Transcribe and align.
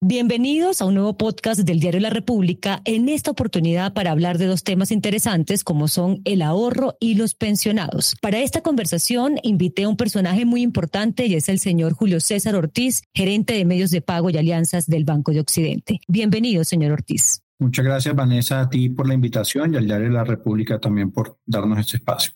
Bienvenidos 0.00 0.80
a 0.80 0.84
un 0.84 0.94
nuevo 0.94 1.18
podcast 1.18 1.62
del 1.62 1.80
Diario 1.80 1.98
La 1.98 2.10
República, 2.10 2.82
en 2.84 3.08
esta 3.08 3.32
oportunidad 3.32 3.94
para 3.94 4.12
hablar 4.12 4.38
de 4.38 4.46
dos 4.46 4.62
temas 4.62 4.92
interesantes 4.92 5.64
como 5.64 5.88
son 5.88 6.20
el 6.24 6.42
ahorro 6.42 6.96
y 7.00 7.16
los 7.16 7.34
pensionados. 7.34 8.14
Para 8.22 8.38
esta 8.38 8.60
conversación 8.60 9.40
invité 9.42 9.82
a 9.82 9.88
un 9.88 9.96
personaje 9.96 10.44
muy 10.44 10.62
importante 10.62 11.26
y 11.26 11.34
es 11.34 11.48
el 11.48 11.58
señor 11.58 11.94
Julio 11.94 12.20
César 12.20 12.54
Ortiz, 12.54 13.02
gerente 13.12 13.54
de 13.54 13.64
medios 13.64 13.90
de 13.90 14.00
pago 14.00 14.30
y 14.30 14.36
alianzas 14.36 14.86
del 14.86 15.04
Banco 15.04 15.32
de 15.32 15.40
Occidente. 15.40 15.98
Bienvenido, 16.06 16.62
señor 16.62 16.92
Ortiz. 16.92 17.42
Muchas 17.58 17.84
gracias, 17.84 18.14
Vanessa, 18.14 18.60
a 18.60 18.70
ti 18.70 18.90
por 18.90 19.08
la 19.08 19.14
invitación 19.14 19.74
y 19.74 19.78
al 19.78 19.86
Diario 19.86 20.10
La 20.10 20.22
República 20.22 20.78
también 20.78 21.10
por 21.10 21.40
darnos 21.44 21.76
este 21.76 21.96
espacio 21.96 22.32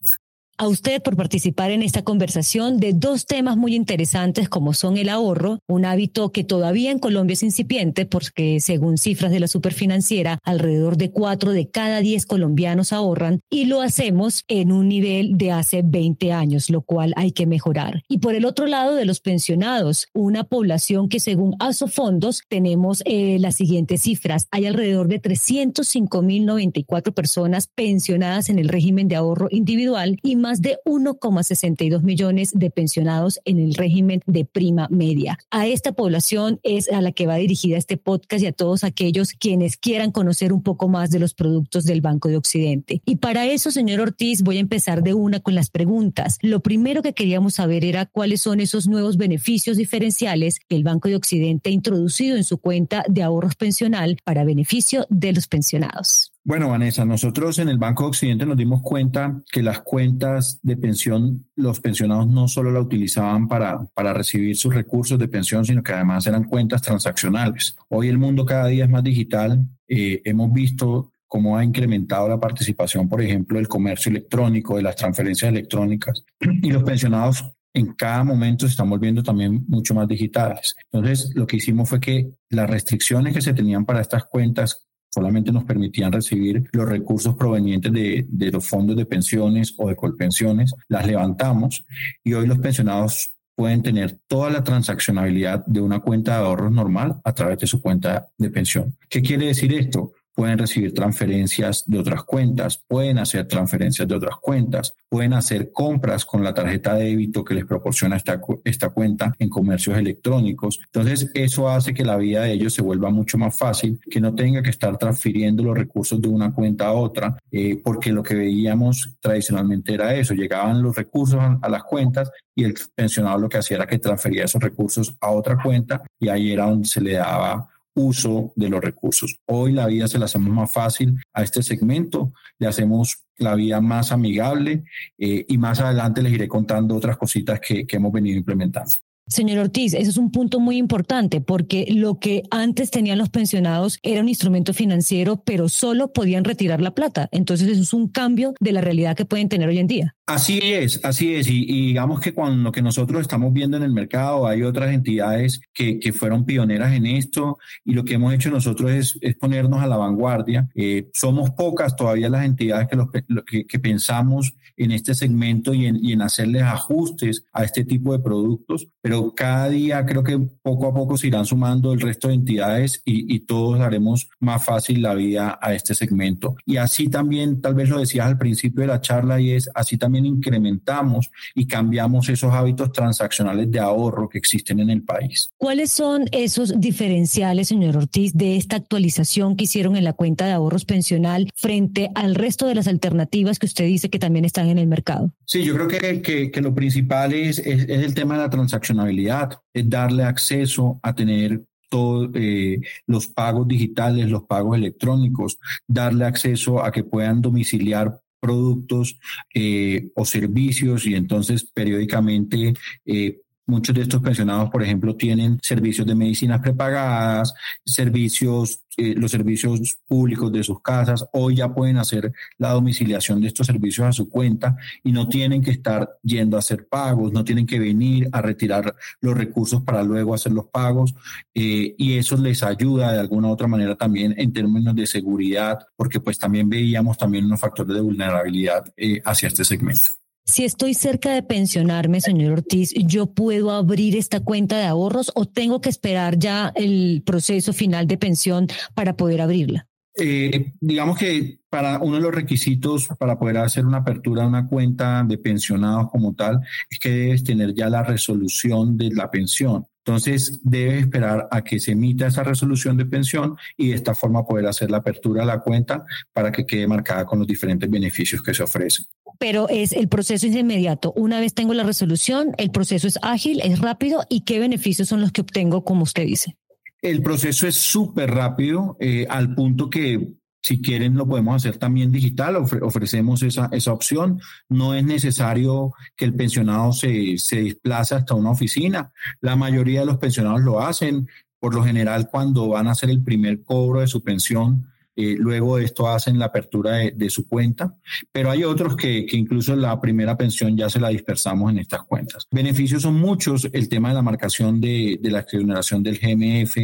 a 0.59 0.69
usted 0.69 1.03
por 1.03 1.17
participar 1.17 1.71
en 1.71 1.83
esta 1.83 2.03
conversación 2.03 2.79
de 2.79 2.93
dos 2.93 3.27
temas 3.27 3.57
muy 3.57 3.75
interesantes 3.75 4.49
como 4.49 4.75
son 4.75 4.97
el 4.97 5.09
ahorro, 5.09 5.59
un 5.67 5.85
hábito 5.85 6.33
que 6.33 6.45
todavía 6.45 6.91
en 6.91 6.99
Colombia 6.99 7.35
es 7.35 7.43
incipiente 7.43 8.07
porque 8.07 8.61
según 8.61 8.99
cifras 8.99 9.31
de 9.31 9.41
la 9.41 9.49
superfinanciera, 9.49 10.39
alrededor 10.45 10.97
de 10.97 11.11
cuatro 11.11 11.53
de 11.53 11.69
cada 11.69 12.01
diez 12.01 12.27
colombianos 12.27 12.93
ahorran 12.93 13.41
y 13.51 13.65
lo 13.65 13.81
hacemos 13.81 14.45
en 14.49 14.73
un 14.73 14.89
nivel 14.89 15.37
de 15.37 15.53
hace 15.53 15.83
20 15.85 16.33
años, 16.33 16.71
lo 16.71 16.83
cual 16.83 17.13
hay 17.17 17.33
que 17.33 17.47
mejorar. 17.47 18.03
Y 18.09 18.19
por 18.19 18.35
el 18.35 18.45
otro 18.45 18.67
lado 18.67 18.95
de 18.95 19.05
los 19.05 19.21
pensionados, 19.21 20.09
una 20.13 20.45
población 20.45 21.09
que 21.09 21.21
según 21.21 21.57
Asofondos 21.59 22.43
tenemos 22.49 23.03
eh, 23.05 23.39
las 23.41 23.57
siguientes 23.57 24.03
cifras. 24.03 24.47
Hay 24.51 24.67
alrededor 24.67 25.09
de 25.09 25.21
305.094 25.21 27.13
personas 27.13 27.69
pensionadas 27.69 28.49
en 28.49 28.59
el 28.59 28.69
régimen 28.69 29.09
de 29.09 29.17
ahorro 29.17 29.49
individual 29.51 30.19
y 30.23 30.37
más 30.43 30.61
de 30.61 30.77
1,62 30.85 32.03
millones 32.03 32.51
de 32.53 32.71
pensionados 32.71 33.41
en 33.47 33.59
el 33.59 33.75
régimen 33.75 34.21
de 34.27 34.45
prima 34.45 34.89
media. 34.91 35.39
A 35.51 35.67
esta 35.67 35.93
población 35.93 36.61
es 36.63 36.91
a 36.91 37.01
la 37.01 37.13
que 37.13 37.27
va 37.27 37.37
dirigida 37.37 37.79
este 37.79 37.97
podcast 37.97 38.43
y 38.43 38.47
a 38.47 38.53
todos 38.53 38.85
aquellos 38.85 39.33
quienes 39.33 39.79
quieran 39.79 40.13
conocer 40.13 40.53
un 40.53 40.63
poco 40.63 40.89
más 40.89 41.11
de 41.11 41.21
los 41.21 41.33
productos 41.33 41.85
del 41.85 42.03
Banco 42.03 42.29
de 42.29 42.37
Occidente. 42.37 43.01
Y 43.07 43.17
para 43.17 43.47
eso, 43.47 43.71
señor 43.71 44.01
Ortiz, 44.01 44.43
voy 44.43 44.59
a 44.59 44.61
empezar 44.61 45.03
de 45.03 45.15
una 45.15 45.41
con 45.41 45.55
las 45.55 45.71
preguntas. 45.71 46.39
Lo 46.43 46.61
primero 46.61 47.03
que 47.03 47.15
queríamos 47.15 47.55
saber 47.55 47.85
era 47.85 48.07
cuáles 48.07 48.43
son 48.43 48.61
esos 48.61 48.89
nuevos 48.89 49.17
beneficios 49.17 49.77
diferenciales 49.77 50.59
que 50.69 50.77
el 50.77 50.85
Banco 50.85 51.09
de 51.09 51.17
Occidente 51.17 51.71
ha 51.71 51.73
introducido 51.73 52.37
en 52.37 52.45
su 52.45 52.59
cuenta 52.59 53.05
de 53.09 53.23
ahorros 53.23 53.55
pensional 53.55 54.19
para 54.25 54.45
beneficio 54.45 55.07
de 55.09 55.33
los 55.33 55.47
pensionados. 55.47 56.32
Bueno, 56.45 56.69
Vanessa, 56.69 57.05
nosotros 57.05 57.61
en 57.61 57.69
el 57.69 57.79
Banco 57.79 58.03
de 58.03 58.09
Occidente 58.09 58.45
nos 58.45 58.57
dimos 58.57 58.83
cuenta 58.83 59.41
que 59.53 59.63
las 59.63 59.83
cuentas 59.83 60.59
de 60.63 60.77
pensión, 60.77 61.47
los 61.55 61.79
pensionados 61.79 62.27
no 62.27 62.49
solo 62.49 62.73
la 62.73 62.81
utilizaban 62.81 63.47
para, 63.47 63.85
para 63.95 64.13
recibir 64.13 64.57
sus 64.57 64.75
recursos 64.75 65.21
de 65.21 65.29
pensión, 65.29 65.65
sino 65.65 65.85
que 65.85 65.93
además 65.93 66.27
eran 66.27 66.43
cuentas 66.43 66.83
transaccionales. 66.83 67.77
Hoy 67.89 68.09
el 68.09 68.19
mundo 68.19 68.45
cada 68.45 68.67
día 68.67 68.85
es 68.85 68.91
más 68.91 69.05
digital. 69.05 69.65
Eh, 69.87 70.21
hemos 70.25 70.53
visto 70.53 71.13
cómo 71.29 71.57
ha 71.57 71.63
incrementado 71.63 72.29
la 72.29 72.41
participación, 72.41 73.09
por 73.09 73.23
ejemplo, 73.23 73.59
del 73.59 73.69
comercio 73.69 74.11
electrónico, 74.11 74.77
de 74.77 74.83
las 74.83 74.97
transferencias 74.97 75.49
electrónicas, 75.49 76.25
y 76.41 76.73
los 76.73 76.83
pensionados 76.83 77.45
en 77.73 77.95
cada 77.95 78.25
momento 78.25 78.67
se 78.67 78.73
están 78.73 78.91
volviendo 78.91 79.23
también 79.23 79.65
mucho 79.69 79.95
más 79.95 80.09
digitales. 80.09 80.75
Entonces, 80.91 81.31
lo 81.35 81.47
que 81.47 81.59
hicimos 81.59 81.89
fue 81.89 82.01
que 82.01 82.33
las 82.51 82.69
restricciones 82.69 83.33
que 83.33 83.41
se 83.41 83.55
tenían 83.55 83.85
para 83.85 84.01
estas 84.01 84.25
cuentas 84.25 84.89
solamente 85.13 85.53
nos 85.53 85.65
permitían 85.65 86.13
recibir 86.13 86.69
los 86.73 86.89
recursos 86.89 87.35
provenientes 87.37 87.93
de, 87.93 88.51
los 88.51 88.67
fondos 88.67 88.97
de 88.97 89.07
pensiones 89.07 89.75
o 89.79 89.89
de 89.89 89.97
colpensiones, 89.97 90.75
las 90.89 91.07
levantamos 91.07 91.85
y 92.25 92.33
hoy 92.33 92.47
los 92.47 92.59
pensionados 92.59 93.33
pueden 93.55 93.83
tener 93.83 94.19
toda 94.27 94.51
la 94.51 94.65
transaccionabilidad 94.65 95.65
de 95.67 95.81
una 95.81 96.01
cuenta 96.01 96.39
de 96.39 96.45
ahorros 96.45 96.73
normal 96.73 97.21
a 97.23 97.33
través 97.35 97.59
de 97.59 97.67
su 97.67 97.83
cuenta 97.83 98.29
de 98.39 98.51
pensión. 98.51 98.97
¿Qué 99.11 99.21
quiere 99.21 99.47
decir 99.47 99.75
esto? 99.75 100.13
Pueden 100.35 100.59
recibir 100.59 100.95
transferencias 100.95 101.85
de 101.87 101.99
otras 101.99 102.25
cuentas, 102.25 102.83
pueden 102.87 103.19
hacer 103.19 103.47
transferencias 103.47 104.09
de 104.09 104.15
otras 104.15 104.37
cuentas, 104.37 104.95
pueden 105.09 105.33
hacer 105.33 105.73
compras 105.73 106.25
con 106.25 106.43
la 106.43 106.55
tarjeta 106.55 106.95
de 106.95 107.05
débito 107.05 107.45
que 107.45 107.55
les 107.55 107.65
proporciona 107.65 108.17
esta, 108.17 108.41
esta 108.65 108.91
cuenta 108.91 109.35
en 109.39 109.49
comercios 109.49 109.99
electrónicos. 109.99 110.81
Entonces, 110.87 111.31
eso 111.35 111.69
hace 111.69 111.95
que 111.95 112.05
la 112.05 112.17
vida 112.17 112.43
de 112.43 112.53
ellos 112.53 112.75
se 112.75 112.83
vuelva 112.83 113.11
mucho 113.11 113.39
más 113.39 113.57
fácil, 113.57 114.01
que 114.11 114.21
no 114.21 114.35
tenga 114.35 114.63
que 114.63 114.71
estar 114.71 114.97
transfiriendo 114.97 115.63
los 115.63 115.77
recursos 115.77 116.21
de 116.21 116.29
una 116.29 116.53
cuenta 116.53 116.87
a 116.87 116.93
otra, 116.93 117.37
eh, 117.51 117.81
porque 117.83 118.13
lo 118.13 118.23
que 118.23 118.35
veíamos 118.35 119.17
tradicionalmente 119.21 119.95
era 119.95 120.15
eso, 120.15 120.35
llegaban 120.35 120.83
los 120.83 120.97
recursos 120.97 121.41
a 121.61 121.69
las 121.69 121.85
cuentas 121.85 122.31
y 122.55 122.65
el 122.65 122.75
pensionado 122.95 123.39
lo 123.39 123.49
que 123.49 123.59
hacía 123.59 123.77
era 123.79 123.87
que 123.87 123.99
transfería 123.99 124.45
esos 124.45 124.63
recursos 124.63 125.15
a 125.21 125.31
otra 125.31 125.59
cuenta 125.63 126.03
y 126.19 126.29
ahí 126.29 126.53
era 126.53 126.67
donde 126.67 126.87
se 126.87 127.01
le 127.01 127.15
daba 127.15 127.69
uso 127.95 128.53
de 128.57 128.69
los 128.69 128.81
recursos. 128.81 129.39
Hoy 129.47 129.73
la 129.73 129.87
vida 129.87 130.09
se 130.09 130.19
la 130.19 130.27
hacemos 130.27 130.51
más 130.51 130.73
fácil 130.73 131.19
a 131.33 131.43
este 131.43 131.63
segmento, 131.63 132.33
le 132.59 132.67
hacemos 132.67 133.25
la 133.37 133.55
vida 133.55 133.81
más 133.81 134.13
amigable 134.13 134.85
eh, 135.19 135.45
y 135.49 135.59
más 135.59 135.81
adelante 135.81 136.23
les 136.23 136.33
iré 136.33 136.49
contando 136.49 136.97
otras 136.97 137.17
cositas 137.17 137.61
que, 137.61 137.87
que 137.87 137.97
hemos 137.97 138.13
venido 138.13 138.39
implementando. 138.39 138.93
Señor 139.29 139.59
Ortiz, 139.59 139.95
ese 139.95 140.11
es 140.11 140.17
un 140.17 140.31
punto 140.31 140.61
muy 140.61 140.77
importante 140.77 141.41
porque 141.41 141.87
lo 141.89 142.19
que 142.19 142.43
antes 142.51 142.91
tenían 142.91 143.19
los 143.19 143.31
pensionados 143.31 143.99
era 144.03 144.21
un 144.21 144.29
instrumento 144.29 144.75
financiero, 144.75 145.43
pero 145.45 145.69
solo 145.69 146.13
podían 146.13 146.45
retirar 146.45 146.83
la 146.83 146.95
plata. 146.95 147.29
Entonces 147.33 147.69
eso 147.69 147.83
es 147.83 147.93
un 147.95 148.09
cambio 148.09 148.53
de 148.61 148.73
la 148.73 148.81
realidad 148.81 149.17
que 149.17 149.25
pueden 149.25 149.49
tener 149.49 149.69
hoy 149.69 149.79
en 149.79 149.87
día. 149.87 150.17
Así 150.25 150.61
es, 150.63 151.01
así 151.03 151.35
es. 151.35 151.49
Y, 151.49 151.65
digamos 151.89 152.21
que 152.21 152.33
con 152.33 152.63
lo 152.63 152.71
que 152.71 152.81
nosotros 152.81 153.21
estamos 153.21 153.53
viendo 153.53 153.77
en 153.77 153.83
el 153.83 153.93
mercado, 153.93 154.47
hay 154.47 154.63
otras 154.63 154.93
entidades 154.93 155.61
que, 155.75 155.99
que 155.99 156.13
fueron 156.13 156.45
pioneras 156.45 156.93
en 156.93 157.07
esto 157.07 157.59
y 157.85 157.93
lo 157.93 158.05
que 158.05 158.15
hemos 158.15 158.33
hecho 158.33 158.49
nosotros 158.49 158.93
es, 158.93 159.19
es 159.21 159.35
ponernos 159.37 159.83
a 159.83 159.89
la 159.89 159.97
vanguardia. 159.97 160.69
Eh, 160.77 161.11
somos 161.13 161.51
pocas 161.51 161.97
todavía 161.97 162.31
las 162.31 162.45
entidades 162.45 162.87
que, 162.89 162.97
los, 162.97 163.09
que, 163.11 163.67
que, 163.67 163.79
pensamos 163.81 164.55
en 164.77 164.93
este 164.93 165.15
segmento 165.15 165.75
y 165.75 165.87
en, 165.87 165.97
y 166.03 166.13
en 166.13 166.23
hacerles 166.23 166.63
ajustes 166.63 167.45
a 167.53 167.65
este 167.65 167.85
tipo 167.85 168.13
de 168.13 168.21
productos, 168.21 168.89
pero 169.01 169.35
cada 169.35 169.69
día 169.69 170.07
creo 170.07 170.23
que 170.23 170.39
poco 170.63 170.87
a 170.87 170.95
poco 170.95 171.17
se 171.17 171.27
irán 171.27 171.47
sumando 171.47 171.93
el 171.93 172.01
resto 172.01 172.29
de 172.29 172.35
entidades 172.35 173.03
y, 173.05 173.35
y 173.35 173.41
todos 173.41 173.81
haremos 173.81 174.29
más 174.39 174.65
fácil 174.65 175.03
la 175.03 175.15
vida 175.15 175.59
a 175.61 175.75
este 175.75 175.95
segmento. 175.97 176.55
Y 176.65 176.77
así 176.77 177.09
también, 177.09 177.61
tal 177.61 177.75
vez 177.75 177.89
lo 177.89 177.99
decías 177.99 178.27
al 178.27 178.39
principio 178.39 178.83
de 178.83 178.87
la 178.87 179.01
charla, 179.01 179.41
y 179.41 179.51
es 179.51 179.69
así 179.75 179.99
también 179.99 180.12
incrementamos 180.19 181.31
y 181.55 181.67
cambiamos 181.67 182.29
esos 182.29 182.53
hábitos 182.53 182.93
transaccionales 182.93 183.71
de 183.71 183.81
ahorro 183.81 184.29
que 184.29 184.39
existen 184.39 184.81
en 184.81 184.91
el 184.91 185.03
país. 185.03 185.51
¿Cuáles 185.57 185.93
son 185.93 186.27
esos 186.33 186.81
diferenciales, 186.81 187.69
señor 187.69 187.97
Ortiz, 187.97 188.33
de 188.35 188.57
esta 188.57 188.77
actualización 188.77 189.57
que 189.57 189.65
hicieron 189.65 189.97
en 189.97 190.05
la 190.05 190.13
cuenta 190.13 190.47
de 190.47 190.53
ahorros 190.53 190.85
pensional 190.85 191.51
frente 191.55 192.11
al 192.15 192.35
resto 192.35 192.67
de 192.67 192.75
las 192.75 192.87
alternativas 192.87 193.59
que 193.59 193.67
usted 193.67 193.85
dice 193.87 194.11
que 194.11 194.19
también 194.19 194.45
están 194.45 194.69
en 194.69 194.79
el 194.79 194.87
mercado? 194.87 195.33
Sí, 195.45 195.65
yo 195.65 195.75
creo 195.75 195.89
que, 195.89 196.23
que, 196.23 196.51
que 196.51 196.61
lo 196.61 196.75
principal 196.75 197.33
es, 197.33 197.59
es, 197.59 197.83
es, 197.83 198.05
el 198.05 198.15
tema 198.15 198.35
de 198.35 198.41
la 198.41 198.51
transaccionabilidad, 198.51 199.61
es 199.73 199.89
darle 199.89 200.25
acceso 200.25 200.99
a 201.03 201.15
tener 201.15 201.63
todos 201.93 202.31
eh, 202.33 202.81
los 203.07 203.29
pagos 203.29 203.69
digitales, 203.69 204.31
los 204.31 204.45
pagos 204.45 204.79
electrónicos, 204.79 205.59
darle 205.87 206.25
acceso 206.25 206.83
a 206.83 206.91
que 206.91 207.05
puedan 207.05 207.43
domiciliar 207.43 208.22
productos 208.43 209.21
eh, 209.55 210.09
o 210.17 210.25
servicios 210.25 211.07
y 211.07 211.15
entonces 211.15 211.65
periódicamente 211.73 212.75
eh, 213.07 213.41
Muchos 213.73 213.95
de 213.95 214.03
estos 214.03 214.21
pensionados, 214.21 214.69
por 214.69 214.83
ejemplo, 214.83 215.17
tienen 215.17 215.59
servicios 215.63 216.07
de 216.07 216.15
medicinas 216.15 216.61
prepagadas, 216.61 217.55
servicios, 217.83 218.85
eh, 218.99 219.15
los 219.17 219.31
servicios 219.31 219.97
públicos 220.07 220.53
de 220.53 220.63
sus 220.63 220.83
casas. 220.83 221.25
Hoy 221.33 221.57
ya 221.57 221.73
pueden 221.73 221.97
hacer 221.97 222.35
la 222.59 222.73
domiciliación 222.73 223.41
de 223.41 223.47
estos 223.47 223.67
servicios 223.67 224.07
a 224.07 224.13
su 224.13 224.29
cuenta 224.29 224.77
y 225.03 225.11
no 225.11 225.27
tienen 225.27 225.63
que 225.63 225.71
estar 225.71 226.19
yendo 226.23 226.59
a 226.59 226.61
hacer 226.61 226.87
pagos, 226.87 227.33
no 227.33 227.45
tienen 227.45 227.67
que 227.67 227.79
venir 227.79 228.29
a 228.31 228.43
retirar 228.43 228.95
los 229.23 229.35
recursos 229.35 229.83
para 229.83 230.03
luego 230.03 230.35
hacer 230.35 230.53
los 230.53 230.67
pagos. 230.67 231.15
Eh, 231.55 231.95
y 231.97 232.19
eso 232.19 232.37
les 232.37 232.63
ayuda 232.63 233.13
de 233.13 233.21
alguna 233.21 233.49
u 233.49 233.53
otra 233.53 233.69
manera 233.69 233.97
también 233.97 234.35
en 234.37 234.53
términos 234.53 234.95
de 234.95 235.07
seguridad, 235.07 235.79
porque 235.97 236.21
pues 236.21 236.39
también 236.39 236.69
veíamos 236.69 237.17
también 237.17 237.47
unos 237.47 237.59
factores 237.59 237.95
de 237.95 238.03
vulnerabilidad 238.03 238.85
eh, 238.99 239.23
hacia 239.25 239.49
este 239.49 239.65
segmento. 239.65 240.22
Si 240.45 240.65
estoy 240.65 240.95
cerca 240.95 241.33
de 241.33 241.43
pensionarme, 241.43 242.21
señor 242.21 242.53
Ortiz, 242.53 242.93
¿yo 242.95 243.27
puedo 243.27 243.71
abrir 243.71 244.17
esta 244.17 244.41
cuenta 244.41 244.77
de 244.77 244.85
ahorros 244.85 245.31
o 245.35 245.47
tengo 245.47 245.81
que 245.81 245.89
esperar 245.89 246.39
ya 246.39 246.73
el 246.75 247.23
proceso 247.25 247.73
final 247.73 248.07
de 248.07 248.19
pensión 248.19 248.67
para 248.95 249.17
poder 249.17 249.41
abrirla? 249.41 249.87
Eh, 250.15 250.75
digamos 250.81 251.17
que 251.17 251.61
para 251.71 251.99
uno 251.99 252.17
de 252.17 252.23
los 252.23 252.35
requisitos 252.35 253.09
para 253.19 253.39
poder 253.39 253.57
hacer 253.57 253.87
una 253.87 253.99
apertura 253.99 254.43
de 254.43 254.49
una 254.49 254.67
cuenta 254.67 255.25
de 255.27 255.39
pensionados 255.39 256.11
como 256.11 256.35
tal 256.35 256.61
es 256.91 256.99
que 256.99 257.09
debes 257.09 257.45
tener 257.45 257.73
ya 257.73 257.89
la 257.89 258.03
resolución 258.03 258.99
de 258.99 259.11
la 259.11 259.31
pensión. 259.31 259.87
Entonces, 260.05 260.61
debes 260.65 261.05
esperar 261.05 261.49
a 261.51 261.63
que 261.63 261.79
se 261.79 261.93
emita 261.93 262.27
esa 262.27 262.43
resolución 262.43 262.97
de 262.97 263.07
pensión 263.07 263.57
y 263.77 263.89
de 263.91 263.95
esta 263.95 264.15
forma 264.15 264.45
poder 264.45 264.67
hacer 264.67 264.91
la 264.91 264.99
apertura 264.99 265.43
de 265.43 265.47
la 265.47 265.61
cuenta 265.61 266.05
para 266.33 266.51
que 266.51 266.67
quede 266.67 266.89
marcada 266.89 267.25
con 267.25 267.39
los 267.39 267.47
diferentes 267.49 267.89
beneficios 267.89 268.43
que 268.43 268.53
se 268.53 268.65
ofrecen 268.65 269.07
pero 269.43 269.69
es 269.69 269.93
el 269.93 270.07
proceso 270.07 270.47
es 270.47 270.55
inmediato. 270.55 271.13
Una 271.17 271.41
vez 271.41 271.53
tengo 271.53 271.75
la 271.75 271.83
resolución, 271.83 272.53
el 272.59 272.71
proceso 272.71 273.09
es 273.09 273.19
ágil, 273.23 273.61
es 273.65 273.81
rápido 273.81 274.25
y 274.29 274.43
qué 274.43 274.61
beneficios 274.61 275.09
son 275.09 275.21
los 275.21 275.33
que 275.33 275.41
obtengo, 275.41 275.83
como 275.83 276.05
usted 276.05 276.25
dice. 276.25 276.57
El 277.01 277.25
proceso 277.25 277.67
es 277.67 277.75
súper 277.75 278.31
rápido, 278.31 278.97
eh, 279.01 279.27
al 279.29 279.53
punto 279.53 279.91
que 279.91 280.35
si 280.63 280.81
quieren, 280.81 281.17
lo 281.17 281.27
podemos 281.27 281.57
hacer 281.57 281.77
también 281.77 282.13
digital, 282.13 282.55
ofrecemos 282.55 283.43
esa, 283.43 283.69
esa 283.73 283.93
opción. 283.93 284.41
No 284.69 284.95
es 284.95 285.03
necesario 285.03 285.93
que 286.15 286.25
el 286.25 286.35
pensionado 286.35 286.93
se, 286.93 287.37
se 287.39 287.65
desplace 287.65 288.15
hasta 288.15 288.35
una 288.35 288.53
oficina. 288.53 289.11
La 289.41 289.57
mayoría 289.57 290.01
de 290.01 290.07
los 290.07 290.19
pensionados 290.19 290.61
lo 290.61 290.81
hacen. 290.81 291.29
Por 291.59 291.75
lo 291.75 291.83
general, 291.83 292.29
cuando 292.31 292.69
van 292.69 292.87
a 292.87 292.93
hacer 292.93 293.11
el 293.11 293.25
primer 293.25 293.65
cobro 293.65 294.03
de 294.03 294.07
su 294.07 294.23
pensión, 294.23 294.92
eh, 295.15 295.37
luego 295.39 295.77
de 295.77 295.85
esto 295.85 296.09
hacen 296.09 296.39
la 296.39 296.47
apertura 296.47 296.99
de, 297.15 297.31
su 297.31 297.47
cuenta, 297.47 297.95
pero 298.31 298.51
hay 298.51 298.65
otros 298.65 298.97
que, 298.97 299.27
que, 299.27 299.37
incluso 299.37 299.77
la 299.77 300.01
primera 300.01 300.37
pensión 300.37 300.77
ya 300.77 300.89
se 300.89 301.01
la 301.01 301.09
dispersamos 301.09 301.71
en 301.71 301.79
estas 301.79 302.03
cuentas. 302.05 302.47
Beneficios 302.51 303.03
son 303.03 303.15
muchos, 303.15 303.69
el 303.73 303.89
tema 303.89 304.09
de 304.09 304.15
la 304.15 304.23
marcación 304.23 304.81
de, 304.81 305.19
la 305.23 305.41
exoneración 305.41 306.03
del 306.03 306.19
GMF 306.19 306.77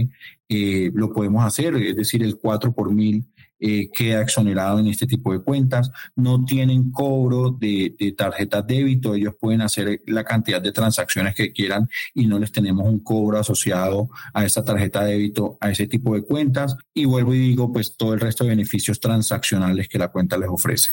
eh, 0.48 0.90
lo 0.94 1.12
podemos 1.12 1.44
hacer, 1.44 1.74
es 1.76 1.96
decir, 1.96 2.22
el 2.22 2.36
4 2.36 2.72
por 2.72 2.92
mil 2.92 3.24
eh, 3.60 3.90
queda 3.90 4.22
exonerado 4.22 4.78
en 4.78 4.86
este 4.88 5.06
tipo 5.06 5.32
de 5.32 5.40
cuentas, 5.40 5.90
no 6.16 6.44
tienen 6.44 6.90
cobro 6.90 7.50
de, 7.50 7.94
de 7.98 8.12
tarjeta 8.12 8.62
débito, 8.62 9.14
ellos 9.14 9.34
pueden 9.38 9.62
hacer 9.62 10.02
la 10.06 10.24
cantidad 10.24 10.60
de 10.60 10.72
transacciones 10.72 11.34
que 11.34 11.52
quieran 11.52 11.88
y 12.14 12.26
no 12.26 12.38
les 12.38 12.52
tenemos 12.52 12.86
un 12.86 13.00
cobro 13.00 13.38
asociado 13.38 14.10
a 14.32 14.44
esa 14.44 14.64
tarjeta 14.64 15.04
débito, 15.04 15.58
a 15.60 15.70
ese 15.70 15.86
tipo 15.86 16.14
de 16.14 16.22
cuentas. 16.22 16.76
Y 16.94 17.04
vuelvo 17.04 17.34
y 17.34 17.38
digo, 17.38 17.72
pues 17.72 17.96
todo 17.96 18.14
el 18.14 18.20
resto 18.20 18.44
de 18.44 18.50
beneficios 18.50 19.00
transaccionales 19.00 19.88
que 19.88 19.98
la 19.98 20.08
cuenta 20.08 20.38
les 20.38 20.48
ofrece. 20.48 20.90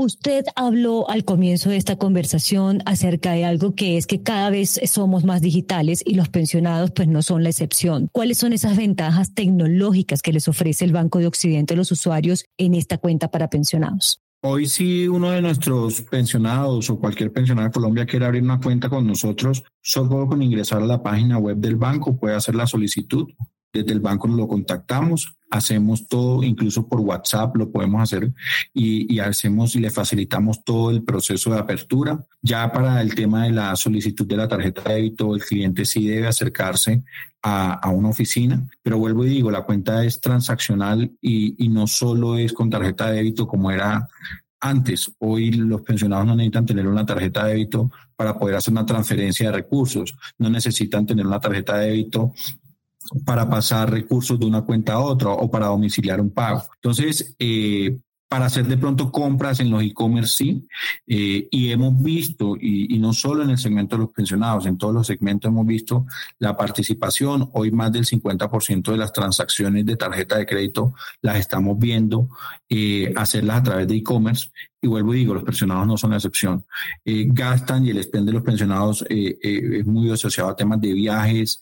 Usted 0.00 0.44
habló 0.54 1.10
al 1.10 1.24
comienzo 1.24 1.70
de 1.70 1.76
esta 1.76 1.96
conversación 1.96 2.82
acerca 2.86 3.32
de 3.32 3.44
algo 3.44 3.74
que 3.74 3.96
es 3.96 4.06
que 4.06 4.22
cada 4.22 4.48
vez 4.48 4.80
somos 4.84 5.24
más 5.24 5.42
digitales 5.42 6.04
y 6.06 6.14
los 6.14 6.28
pensionados 6.28 6.92
pues 6.92 7.08
no 7.08 7.20
son 7.20 7.42
la 7.42 7.48
excepción. 7.48 8.08
¿Cuáles 8.12 8.38
son 8.38 8.52
esas 8.52 8.76
ventajas 8.76 9.34
tecnológicas 9.34 10.22
que 10.22 10.32
les 10.32 10.46
ofrece 10.46 10.84
el 10.84 10.92
Banco 10.92 11.18
de 11.18 11.26
Occidente 11.26 11.74
a 11.74 11.76
los 11.76 11.90
usuarios 11.90 12.44
en 12.58 12.76
esta 12.76 12.98
cuenta 12.98 13.32
para 13.32 13.50
pensionados? 13.50 14.20
Hoy 14.40 14.68
si 14.68 15.08
uno 15.08 15.32
de 15.32 15.42
nuestros 15.42 16.02
pensionados 16.02 16.88
o 16.90 17.00
cualquier 17.00 17.32
pensionado 17.32 17.66
de 17.66 17.72
Colombia 17.72 18.06
quiere 18.06 18.26
abrir 18.26 18.44
una 18.44 18.60
cuenta 18.60 18.88
con 18.88 19.04
nosotros, 19.04 19.64
solo 19.82 20.28
con 20.28 20.40
ingresar 20.40 20.80
a 20.80 20.86
la 20.86 21.02
página 21.02 21.38
web 21.38 21.56
del 21.56 21.74
banco 21.74 22.16
puede 22.16 22.36
hacer 22.36 22.54
la 22.54 22.68
solicitud 22.68 23.26
desde 23.72 23.92
el 23.92 24.00
banco 24.00 24.28
lo 24.28 24.48
contactamos, 24.48 25.36
hacemos 25.50 26.08
todo, 26.08 26.42
incluso 26.42 26.86
por 26.88 27.00
WhatsApp 27.00 27.56
lo 27.56 27.70
podemos 27.70 28.02
hacer 28.02 28.32
y, 28.74 29.18
hacemos 29.18 29.74
y 29.74 29.80
le 29.80 29.90
facilitamos 29.90 30.64
todo 30.64 30.90
el 30.90 31.02
proceso 31.02 31.50
de 31.50 31.58
apertura. 31.58 32.24
Ya 32.42 32.70
para 32.70 33.00
el 33.00 33.14
tema 33.14 33.44
de 33.44 33.52
la 33.52 33.74
solicitud 33.76 34.26
de 34.26 34.36
la 34.36 34.48
tarjeta 34.48 34.82
de 34.82 34.94
débito, 34.94 35.34
el 35.34 35.42
cliente 35.42 35.84
sí 35.84 36.06
debe 36.06 36.26
acercarse 36.26 37.02
a, 37.42 37.88
una 37.90 38.08
oficina, 38.08 38.68
pero 38.82 38.98
vuelvo 38.98 39.24
y 39.24 39.30
digo, 39.30 39.50
la 39.50 39.62
cuenta 39.62 40.04
es 40.04 40.20
transaccional 40.20 41.12
y, 41.20 41.64
y 41.64 41.68
no 41.68 41.86
solo 41.86 42.36
es 42.36 42.52
con 42.52 42.68
tarjeta 42.68 43.10
de 43.10 43.16
débito 43.16 43.46
como 43.46 43.70
era 43.70 44.08
antes. 44.60 45.10
Hoy 45.18 45.52
los 45.52 45.82
pensionados 45.82 46.26
no 46.26 46.34
necesitan 46.34 46.66
tener 46.66 46.86
una 46.86 47.06
tarjeta 47.06 47.44
de 47.44 47.52
débito 47.52 47.90
para 48.16 48.36
poder 48.38 48.56
hacer 48.56 48.72
una 48.72 48.84
transferencia 48.84 49.50
de 49.50 49.56
recursos, 49.56 50.16
no 50.38 50.50
necesitan 50.50 51.06
tener 51.06 51.26
una 51.26 51.40
tarjeta 51.40 51.78
de 51.78 51.86
débito 51.86 52.34
para 53.24 53.48
pasar 53.48 53.90
recursos 53.90 54.38
de 54.38 54.46
una 54.46 54.62
cuenta 54.62 54.94
a 54.94 55.00
otra 55.00 55.30
o 55.30 55.50
para 55.50 55.66
domiciliar 55.66 56.20
un 56.20 56.30
pago. 56.30 56.62
Entonces, 56.76 57.34
eh, 57.38 57.96
para 58.28 58.46
hacer 58.46 58.66
de 58.66 58.76
pronto 58.76 59.10
compras 59.10 59.58
en 59.60 59.70
los 59.70 59.82
e-commerce, 59.82 60.36
sí. 60.36 60.68
Eh, 61.06 61.48
y 61.50 61.70
hemos 61.70 62.00
visto, 62.02 62.56
y, 62.60 62.98
no 62.98 63.12
solo 63.14 63.42
en 63.42 63.50
el 63.50 63.58
segmento 63.58 63.96
de 63.96 64.02
los 64.02 64.12
pensionados, 64.12 64.66
en 64.66 64.76
todos 64.76 64.94
los 64.94 65.06
segmentos 65.06 65.48
hemos 65.48 65.66
visto 65.66 66.06
la 66.38 66.56
participación. 66.56 67.48
Hoy 67.54 67.70
más 67.70 67.90
del 67.90 68.04
50% 68.04 68.92
de 68.92 68.98
las 68.98 69.12
transacciones 69.12 69.86
de 69.86 69.96
tarjeta 69.96 70.36
de 70.36 70.46
crédito 70.46 70.94
las 71.22 71.38
estamos 71.38 71.78
viendo 71.78 72.28
eh, 72.68 73.12
hacerlas 73.16 73.60
a 73.60 73.62
través 73.62 73.88
de 73.88 73.96
e-commerce. 73.96 74.50
Y 74.80 74.86
vuelvo 74.86 75.14
y 75.14 75.20
digo, 75.20 75.34
los 75.34 75.42
pensionados 75.42 75.86
no 75.86 75.96
son 75.96 76.10
la 76.10 76.16
excepción. 76.16 76.64
Eh, 77.04 77.26
gastan 77.28 77.86
y 77.86 77.90
el 77.90 78.02
spend 78.02 78.26
de 78.26 78.32
los 78.32 78.42
pensionados 78.42 79.04
es 79.08 79.86
muy 79.86 80.10
asociado 80.10 80.50
a 80.50 80.56
temas 80.56 80.80
de 80.80 80.92
viajes, 80.92 81.60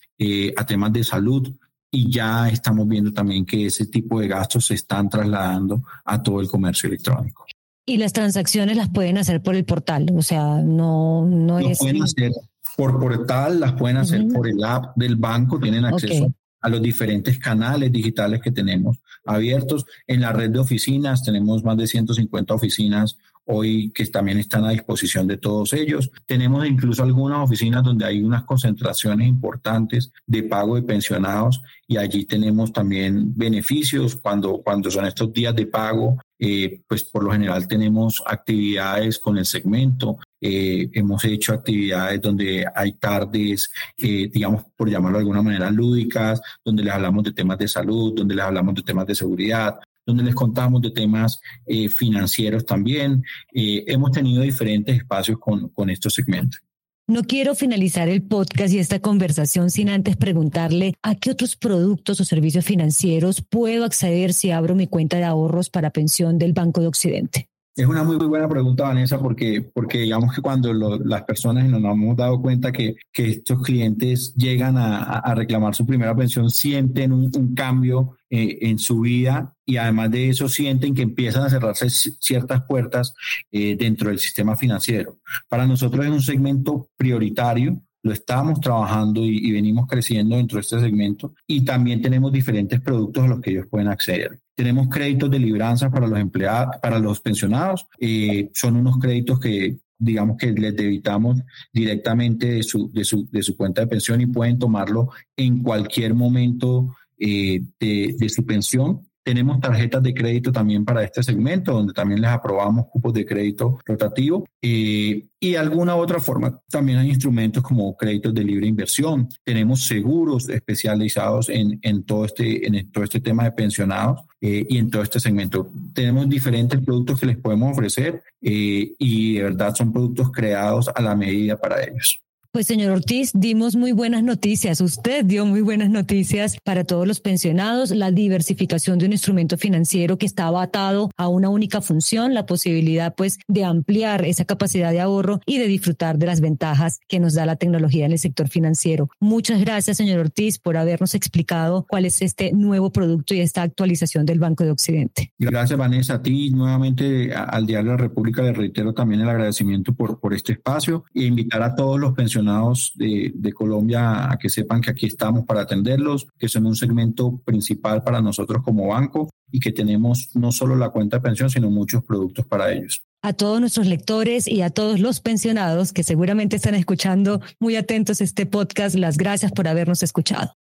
a 0.55 0.65
temas 0.65 0.93
de 0.93 1.03
salud 1.03 1.51
y 1.91 2.11
ya 2.11 2.49
estamos 2.49 2.87
viendo 2.87 3.13
también 3.13 3.45
que 3.45 3.65
ese 3.65 3.85
tipo 3.87 4.19
de 4.19 4.27
gastos 4.27 4.65
se 4.65 4.73
están 4.73 5.09
trasladando 5.09 5.83
a 6.05 6.21
todo 6.21 6.41
el 6.41 6.47
comercio 6.47 6.87
electrónico. 6.87 7.45
Y 7.85 7.97
las 7.97 8.11
transacciones 8.11 8.75
las 8.75 8.89
pueden 8.89 9.17
hacer 9.17 9.41
por 9.41 9.55
el 9.55 9.63
portal, 9.63 10.07
o 10.15 10.21
sea, 10.21 10.57
no, 10.57 11.25
no 11.25 11.59
es... 11.59 11.79
pueden 11.79 12.03
hacer 12.03 12.31
por 12.75 12.99
portal, 12.99 13.59
las 13.59 13.73
pueden 13.73 13.97
hacer 13.97 14.27
por 14.27 14.47
el 14.47 14.63
app 14.63 14.95
del 14.95 15.15
banco, 15.15 15.59
tienen 15.59 15.85
acceso 15.85 16.31
a 16.61 16.69
los 16.69 16.81
diferentes 16.81 17.39
canales 17.39 17.91
digitales 17.91 18.41
que 18.41 18.51
tenemos 18.51 18.97
abiertos. 19.25 19.85
En 20.05 20.21
la 20.21 20.33
red 20.33 20.49
de 20.49 20.59
oficinas 20.59 21.23
tenemos 21.23 21.63
más 21.63 21.77
de 21.77 21.87
150 21.87 22.53
oficinas 22.53 23.17
hoy 23.47 23.91
que 23.91 24.05
también 24.05 24.37
están 24.37 24.65
a 24.65 24.71
disposición 24.71 25.27
de 25.27 25.37
todos 25.37 25.73
ellos. 25.73 26.11
Tenemos 26.25 26.65
incluso 26.67 27.03
algunas 27.03 27.39
oficinas 27.39 27.83
donde 27.83 28.05
hay 28.05 28.21
unas 28.21 28.43
concentraciones 28.43 29.27
importantes 29.27 30.11
de 30.25 30.43
pago 30.43 30.75
de 30.75 30.83
pensionados 30.83 31.61
y 31.87 31.97
allí 31.97 32.25
tenemos 32.25 32.73
también 32.73 33.33
beneficios 33.35 34.15
cuando, 34.15 34.61
cuando 34.61 34.91
son 34.91 35.05
estos 35.05 35.31
días 35.33 35.55
de 35.55 35.65
pago. 35.65 36.17
Eh, 36.39 36.81
pues 36.87 37.03
por 37.03 37.23
lo 37.23 37.31
general 37.31 37.67
tenemos 37.67 38.21
actividades 38.23 39.17
con 39.17 39.39
el 39.39 39.45
segmento, 39.45 40.19
eh, 40.39 40.87
hemos 40.93 41.25
hecho 41.25 41.51
actividades 41.51 42.21
donde 42.21 42.63
hay 42.75 42.93
tardes, 42.93 43.71
eh, 43.97 44.29
digamos, 44.31 44.65
por 44.75 44.87
llamarlo 44.87 45.17
de 45.17 45.23
alguna 45.23 45.41
manera, 45.41 45.71
lúdicas, 45.71 46.39
donde 46.63 46.83
les 46.83 46.93
hablamos 46.93 47.23
de 47.23 47.31
temas 47.31 47.57
de 47.57 47.67
salud, 47.67 48.13
donde 48.13 48.35
les 48.35 48.45
hablamos 48.45 48.75
de 48.75 48.83
temas 48.83 49.07
de 49.07 49.15
seguridad, 49.15 49.79
donde 50.07 50.23
les 50.23 50.33
contamos 50.33 50.81
de 50.81 50.89
temas 50.89 51.39
eh, 51.65 51.89
financieros 51.89 52.65
también. 52.65 53.23
Eh, 53.53 53.83
hemos 53.87 54.11
tenido 54.11 54.41
diferentes 54.41 54.95
espacios 54.97 55.37
con, 55.37 55.67
con 55.69 55.89
estos 55.89 56.15
segmentos. 56.15 56.61
No 57.09 57.23
quiero 57.23 57.55
finalizar 57.55 58.09
el 58.09 58.23
podcast 58.23 58.73
y 58.73 58.79
esta 58.79 58.99
conversación 58.99 59.69
sin 59.69 59.89
antes 59.89 60.17
preguntarle 60.17 60.93
a 61.03 61.15
qué 61.15 61.31
otros 61.31 61.55
productos 61.55 62.19
o 62.19 62.25
servicios 62.25 62.65
financieros 62.65 63.41
puedo 63.41 63.85
acceder 63.85 64.33
si 64.33 64.51
abro 64.51 64.75
mi 64.75 64.87
cuenta 64.87 65.17
de 65.17 65.23
ahorros 65.23 65.69
para 65.69 65.91
pensión 65.91 66.37
del 66.37 66.53
Banco 66.53 66.81
de 66.81 66.87
Occidente. 66.87 67.49
Es 67.77 67.85
una 67.85 68.03
muy, 68.03 68.17
buena 68.17 68.49
pregunta, 68.49 68.85
Vanessa, 68.85 69.19
porque, 69.19 69.61
porque 69.61 69.99
digamos 69.99 70.33
que 70.33 70.41
cuando 70.41 70.73
las 70.73 71.21
personas 71.25 71.69
nos 71.69 71.79
hemos 71.79 72.17
dado 72.17 72.41
cuenta 72.41 72.71
que, 72.71 72.95
estos 73.13 73.61
clientes 73.61 74.33
llegan 74.35 74.77
a, 74.79 75.35
reclamar 75.35 75.75
su 75.75 75.85
primera 75.85 76.15
pensión, 76.15 76.49
sienten 76.49 77.11
un, 77.11 77.31
un 77.37 77.53
cambio 77.53 78.17
eh, 78.31 78.57
en 78.61 78.79
su 78.79 79.01
vida 79.01 79.55
y 79.63 79.77
además 79.77 80.09
de 80.09 80.29
eso 80.29 80.49
sienten 80.49 80.95
que 80.95 81.03
empiezan 81.03 81.43
a 81.43 81.49
cerrarse 81.51 81.87
ciertas 81.89 82.63
puertas 82.63 83.13
eh, 83.51 83.77
dentro 83.77 84.09
del 84.09 84.17
sistema 84.17 84.57
financiero. 84.57 85.19
Para 85.47 85.67
nosotros 85.67 86.03
es 86.03 86.11
un 86.11 86.21
segmento 86.21 86.89
prioritario 86.97 87.79
lo 88.07 88.13
estamos 88.13 88.59
trabajando 88.61 89.23
y, 89.23 89.51
venimos 89.51 89.85
creciendo 89.87 90.37
dentro 90.37 90.55
de 90.55 90.61
este 90.61 90.79
segmento 90.79 91.33
y 91.45 91.63
también 91.63 92.01
tenemos 92.01 92.31
diferentes 92.31 92.79
productos 92.79 93.23
a 93.23 93.27
los 93.27 93.41
que 93.41 93.51
ellos 93.51 93.67
pueden 93.69 93.89
acceder. 93.89 94.39
Tenemos 94.55 94.87
créditos 94.87 95.29
de 95.29 95.39
libranza 95.39 95.91
para 95.91 96.07
los 96.07 96.17
empleados, 96.17 96.77
para 96.81 96.99
los 96.99 97.19
pensionados. 97.19 97.85
Eh, 97.99 98.49
son 98.53 98.77
unos 98.77 98.97
créditos 98.97 99.39
que 99.39 99.77
digamos 99.99 100.37
que 100.37 100.51
les 100.51 100.75
debitamos 100.75 101.41
directamente 101.73 102.47
de 102.47 102.63
su, 102.63 102.91
de 102.91 103.03
su, 103.03 103.27
de 103.29 103.43
su 103.43 103.57
cuenta 103.57 103.81
de 103.81 103.87
pensión 103.87 104.21
y 104.21 104.27
pueden 104.27 104.57
tomarlo 104.57 105.09
en 105.35 105.63
cualquier 105.63 106.13
momento 106.13 106.95
eh, 107.17 107.61
de, 107.79 108.15
de, 108.17 108.29
su 108.29 108.45
pensión 108.45 109.06
tenemos 109.27 109.59
tarjetas 109.59 110.01
de 110.01 110.13
crédito 110.13 110.53
también 110.53 110.85
para 110.85 111.03
este 111.03 111.21
segmento, 111.21 111.73
donde 111.73 111.91
también 111.91 112.21
les 112.21 112.29
aprobamos 112.29 112.85
cupos 112.87 113.11
de 113.11 113.25
crédito 113.25 113.77
rotativo. 113.85 114.45
Eh, 114.61 115.27
y 115.37 115.55
alguna 115.55 115.97
otra 115.97 116.21
forma, 116.21 116.61
también 116.69 116.99
hay 116.99 117.09
instrumentos 117.09 117.61
como 117.61 117.97
créditos 117.97 118.33
de 118.33 118.45
libre 118.45 118.67
inversión. 118.67 119.27
Tenemos 119.43 119.83
seguros 119.83 120.47
especializados 120.47 121.49
en, 121.49 121.77
en 121.81 122.05
todo, 122.05 122.23
este, 122.23 122.65
en 122.65 122.89
todo 122.89 123.03
este 123.03 123.19
tema 123.19 123.43
de 123.43 123.51
pensionados 123.51 124.21
eh, 124.39 124.65
y 124.69 124.77
en 124.77 124.89
todo 124.89 125.01
este 125.01 125.19
segmento. 125.19 125.69
Tenemos 125.93 126.29
diferentes 126.29 126.79
productos 126.79 127.19
que 127.19 127.25
les 127.25 127.37
podemos 127.37 127.73
ofrecer 127.73 128.23
eh, 128.41 128.93
y 128.97 129.33
de 129.33 129.43
verdad 129.43 129.75
son 129.75 129.91
productos 129.91 130.31
creados 130.31 130.89
a 130.95 131.01
la 131.01 131.17
medida 131.17 131.57
para 131.57 131.83
ellos. 131.83 132.21
Pues 132.57 132.65
señor 132.65 132.91
Ortiz, 132.91 133.33
dimos 133.35 133.75
muy 133.75 133.91
buenas 133.91 134.23
noticias. 134.23 134.81
Usted 134.81 135.23
dio 135.23 135.45
muy 135.45 135.61
buenas 135.61 135.91
noticias 135.91 136.57
para 136.63 136.85
todos 136.85 137.07
los 137.07 137.19
pensionados, 137.19 137.91
la 137.91 138.09
diversificación 138.09 138.97
de 138.97 139.05
un 139.05 139.11
instrumento 139.11 139.59
financiero 139.59 140.17
que 140.17 140.25
estaba 140.25 140.63
atado 140.63 141.11
a 141.17 141.27
una 141.27 141.49
única 141.49 141.81
función, 141.81 142.33
la 142.33 142.47
posibilidad 142.47 143.13
pues 143.13 143.37
de 143.47 143.63
ampliar 143.63 144.25
esa 144.25 144.43
capacidad 144.43 144.91
de 144.91 145.01
ahorro 145.01 145.39
y 145.45 145.59
de 145.59 145.67
disfrutar 145.67 146.17
de 146.17 146.25
las 146.25 146.41
ventajas 146.41 146.99
que 147.07 147.19
nos 147.19 147.35
da 147.35 147.45
la 147.45 147.57
tecnología 147.57 148.07
en 148.07 148.13
el 148.13 148.17
sector 148.17 148.47
financiero. 148.47 149.07
Muchas 149.19 149.61
gracias, 149.61 149.97
señor 149.97 150.17
Ortiz, 150.17 150.57
por 150.57 150.77
habernos 150.77 151.13
explicado 151.13 151.85
cuál 151.87 152.05
es 152.05 152.23
este 152.23 152.53
nuevo 152.53 152.91
producto 152.91 153.35
y 153.35 153.41
esta 153.41 153.61
actualización 153.61 154.25
del 154.25 154.39
Banco 154.39 154.63
de 154.63 154.71
Occidente. 154.71 155.31
Gracias, 155.37 155.77
Vanessa. 155.77 156.15
A 156.15 156.23
ti 156.23 156.49
nuevamente 156.49 157.35
al 157.35 157.67
Diario 157.67 157.91
de 157.91 157.97
la 157.97 158.01
República 158.01 158.41
le 158.41 158.53
reitero 158.53 158.95
también 158.95 159.21
el 159.21 159.29
agradecimiento 159.29 159.93
por, 159.93 160.19
por 160.19 160.33
este 160.33 160.53
espacio 160.53 161.05
e 161.13 161.25
invitar 161.25 161.61
a 161.61 161.75
todos 161.75 161.99
los 161.99 162.13
pensionados 162.13 162.46
de, 162.95 163.31
de, 163.35 163.53
Colombia 163.53 164.31
a 164.31 164.37
que 164.37 164.49
sepan 164.49 164.81
que 164.81 164.91
aquí 164.91 165.05
estamos 165.05 165.45
para 165.45 165.61
atenderlos, 165.61 166.27
que 166.37 166.49
son 166.49 166.65
un 166.65 166.75
segmento 166.75 167.37
principal 167.45 168.03
para 168.03 168.21
nosotros 168.21 168.63
como 168.63 168.87
banco 168.87 169.29
y 169.51 169.59
que 169.59 169.71
tenemos 169.71 170.35
no 170.35 170.51
solo 170.51 170.75
la 170.75 170.89
cuenta 170.89 171.17
de 171.17 171.23
pensión, 171.23 171.49
sino 171.49 171.69
muchos 171.69 172.03
productos 172.03 172.45
para 172.45 172.71
ellos. 172.71 173.03
A 173.21 173.33
todos 173.33 173.59
nuestros 173.59 173.87
lectores 173.87 174.47
y 174.47 174.61
a 174.61 174.69
todos 174.69 174.99
los 174.99 175.21
pensionados 175.21 175.93
que 175.93 176.03
seguramente 176.03 176.55
están 176.55 176.75
escuchando 176.75 177.41
muy 177.59 177.75
atentos 177.75 178.21
este 178.21 178.45
podcast, 178.45 178.95
las 178.95 179.17
gracias 179.17 179.51
por 179.51 179.67
habernos 179.67 180.03
escuchado. 180.03 180.57